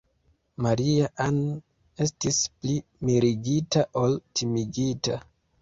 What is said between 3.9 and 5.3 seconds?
ol timigita.